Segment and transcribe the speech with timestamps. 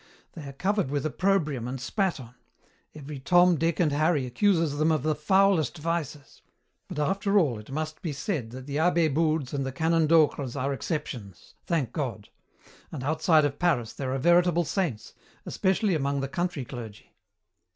[0.33, 2.33] They are covered with opprobrium and spat on.
[2.95, 6.41] Every Tom, Dick, and Harry accuses them of the foulest vices.
[6.87, 10.55] But after all, it must be said that the abbé Boudes and the Canon Docres
[10.55, 12.29] are exceptions, thank God!
[12.91, 15.13] and outside of Paris there are veritable saints,
[15.45, 17.13] especially among the country clergy."